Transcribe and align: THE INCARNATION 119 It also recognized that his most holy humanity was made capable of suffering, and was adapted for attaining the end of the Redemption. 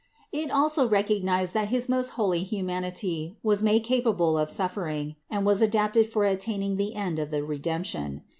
THE 0.31 0.39
INCARNATION 0.39 0.55
119 0.63 0.63
It 0.63 0.63
also 0.63 0.89
recognized 1.29 1.53
that 1.53 1.67
his 1.67 1.87
most 1.87 2.09
holy 2.17 2.39
humanity 2.41 3.37
was 3.43 3.61
made 3.61 3.81
capable 3.81 4.35
of 4.35 4.49
suffering, 4.49 5.15
and 5.29 5.45
was 5.45 5.61
adapted 5.61 6.09
for 6.09 6.25
attaining 6.25 6.77
the 6.77 6.95
end 6.95 7.19
of 7.19 7.29
the 7.29 7.43
Redemption. 7.43 8.23